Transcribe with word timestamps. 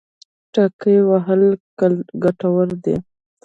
ټکی 0.53 0.97
وهل 1.09 1.41
ګټور 2.23 2.67
دی. 2.83 2.95